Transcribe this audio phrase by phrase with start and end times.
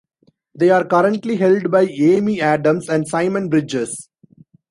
[0.55, 4.09] They are currently held by Amy Adams and Simon Bridges.